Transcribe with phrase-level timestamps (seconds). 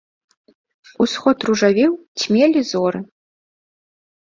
[1.05, 1.93] Усход ружавеў,
[2.23, 2.99] цьмелі зоры.